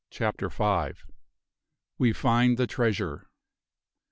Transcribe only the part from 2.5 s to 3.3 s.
THE TREASURE.